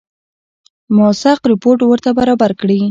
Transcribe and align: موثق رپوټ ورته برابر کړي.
موثق 0.95 1.39
رپوټ 1.51 1.79
ورته 1.85 2.09
برابر 2.19 2.51
کړي. 2.61 2.79